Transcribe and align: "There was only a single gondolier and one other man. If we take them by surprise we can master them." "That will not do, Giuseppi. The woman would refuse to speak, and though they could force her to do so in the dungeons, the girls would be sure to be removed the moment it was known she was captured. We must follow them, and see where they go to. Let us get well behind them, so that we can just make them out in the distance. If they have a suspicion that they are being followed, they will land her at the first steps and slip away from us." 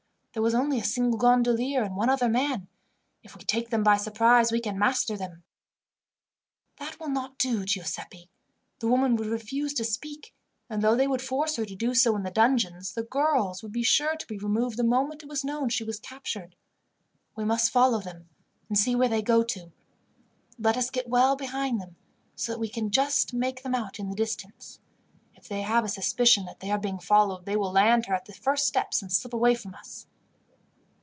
"There 0.33 0.41
was 0.41 0.55
only 0.55 0.79
a 0.79 0.83
single 0.85 1.19
gondolier 1.19 1.83
and 1.83 1.97
one 1.97 2.09
other 2.09 2.29
man. 2.29 2.69
If 3.21 3.35
we 3.35 3.43
take 3.43 3.69
them 3.69 3.83
by 3.83 3.97
surprise 3.97 4.49
we 4.49 4.61
can 4.61 4.79
master 4.79 5.17
them." 5.17 5.43
"That 6.77 6.97
will 7.01 7.09
not 7.09 7.37
do, 7.37 7.65
Giuseppi. 7.65 8.29
The 8.79 8.87
woman 8.87 9.17
would 9.17 9.27
refuse 9.27 9.73
to 9.73 9.83
speak, 9.83 10.33
and 10.69 10.81
though 10.81 10.95
they 10.95 11.05
could 11.05 11.21
force 11.21 11.57
her 11.57 11.65
to 11.65 11.75
do 11.75 11.93
so 11.93 12.15
in 12.15 12.23
the 12.23 12.31
dungeons, 12.31 12.93
the 12.93 13.03
girls 13.03 13.61
would 13.61 13.73
be 13.73 13.83
sure 13.83 14.15
to 14.15 14.25
be 14.25 14.37
removed 14.37 14.77
the 14.77 14.85
moment 14.85 15.21
it 15.21 15.27
was 15.27 15.43
known 15.43 15.67
she 15.67 15.83
was 15.83 15.99
captured. 15.99 16.55
We 17.35 17.43
must 17.43 17.69
follow 17.69 17.99
them, 17.99 18.29
and 18.69 18.77
see 18.77 18.95
where 18.95 19.09
they 19.09 19.21
go 19.21 19.43
to. 19.43 19.73
Let 20.57 20.77
us 20.77 20.89
get 20.89 21.09
well 21.09 21.35
behind 21.35 21.81
them, 21.81 21.97
so 22.37 22.53
that 22.53 22.59
we 22.59 22.69
can 22.69 22.89
just 22.89 23.33
make 23.33 23.63
them 23.63 23.75
out 23.75 23.99
in 23.99 24.09
the 24.09 24.15
distance. 24.15 24.79
If 25.35 25.49
they 25.49 25.63
have 25.63 25.83
a 25.83 25.89
suspicion 25.89 26.45
that 26.45 26.61
they 26.61 26.71
are 26.71 26.79
being 26.79 26.99
followed, 26.99 27.45
they 27.45 27.57
will 27.57 27.73
land 27.73 28.05
her 28.05 28.15
at 28.15 28.23
the 28.23 28.33
first 28.33 28.65
steps 28.65 29.01
and 29.01 29.11
slip 29.11 29.33
away 29.33 29.55
from 29.55 29.75
us." 29.75 30.07